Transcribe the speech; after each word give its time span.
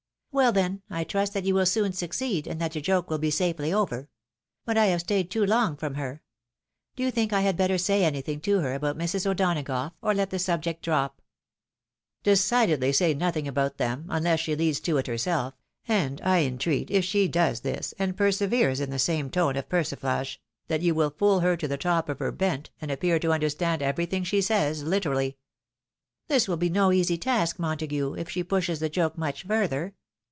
"Well, 0.41 0.53
then, 0.53 0.81
I 0.89 1.03
trust 1.03 1.33
that 1.33 1.43
you 1.43 1.53
will 1.53 1.65
soon 1.65 1.91
succeed, 1.91 2.47
and 2.47 2.57
that 2.61 2.71
the 2.71 2.79
joke 2.79 3.09
will 3.09 3.17
be 3.17 3.29
safely 3.29 3.73
over. 3.73 4.07
But 4.63 4.77
I 4.77 4.85
have 4.85 5.01
staid 5.01 5.29
too 5.29 5.45
long 5.45 5.75
from 5.75 5.95
her. 5.95 6.23
152 6.95 6.95
THE 6.95 6.95
WIDOW 6.95 6.95
MAKRIBD. 6.95 6.95
Do 6.95 7.03
you 7.03 7.11
think 7.11 7.33
I 7.33 7.41
had 7.41 7.57
better 7.57 7.77
say 7.77 8.05
anything 8.05 8.39
to 8.39 8.59
her 8.61 8.73
about 8.73 8.97
Mrs. 8.97 9.29
O'Donagough, 9.29 9.91
or 10.01 10.13
let 10.13 10.29
the 10.29 10.39
subject 10.39 10.83
drop?"" 10.85 11.21
Decidedly 12.23 12.93
say 12.93 13.13
nothing 13.13 13.45
about 13.45 13.75
them, 13.75 14.05
unless 14.07 14.39
she 14.39 14.55
leads 14.55 14.79
to 14.79 14.95
it 14.97 15.07
herself, 15.07 15.53
and 15.85 16.21
I 16.23 16.43
entreat, 16.45 16.89
if 16.89 17.03
she 17.03 17.27
does 17.27 17.59
this, 17.59 17.93
and 17.99 18.15
perseveres 18.15 18.79
in 18.79 18.89
the 18.89 18.99
same 18.99 19.29
tone 19.29 19.57
oi 19.57 19.61
persiflage, 19.63 20.37
that 20.69 20.81
you 20.81 20.95
will' 20.95 21.09
fool 21.19 21.41
her 21.41 21.57
to 21.57 21.67
the 21.67 21.75
top 21.77 22.07
of 22.07 22.19
her 22.19 22.31
bent,' 22.31 22.69
and 22.81 22.89
appear 22.89 23.19
to 23.19 23.33
understand 23.33 23.81
everything 23.81 24.23
she 24.23 24.39
says 24.41 24.83
literally."" 24.83 25.35
This 26.29 26.47
will 26.47 26.55
be 26.55 26.69
no 26.69 26.93
easy 26.93 27.17
task, 27.17 27.59
Montague, 27.59 28.13
if 28.13 28.29
she 28.29 28.45
pushes 28.45 28.79
the 28.79 28.87
joke 28.87 29.17
much 29.17 29.43
further. 29.43 29.93